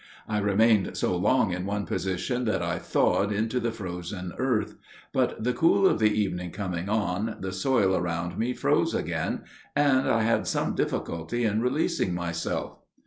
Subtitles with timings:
[0.27, 4.73] I remained so long in one position that I thawed into the frozen earth;
[5.13, 9.43] but the cool of the evening coming on, the soil around me froze again,
[9.75, 12.79] and I had some difficulty in releasing myself.